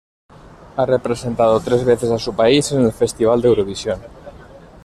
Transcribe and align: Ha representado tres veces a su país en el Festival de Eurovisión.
Ha 0.77 0.83
representado 0.87 1.59
tres 1.59 1.85
veces 1.85 2.09
a 2.09 2.17
su 2.17 2.35
país 2.35 2.71
en 2.71 2.81
el 2.83 2.91
Festival 2.91 3.39
de 3.39 3.49
Eurovisión. 3.49 4.01